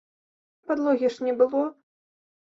Падлогі 0.69 1.11
ж 1.15 1.27
не 1.27 1.33
было. 1.41 1.61